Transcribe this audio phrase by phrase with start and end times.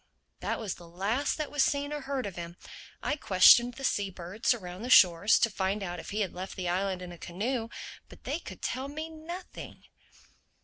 [0.39, 2.57] That was the last that was seen or heard of him.
[3.03, 6.55] I questioned the sea birds around the shores to find out if he had left
[6.55, 7.69] the island in a canoe.
[8.09, 9.83] But they could tell me nothing."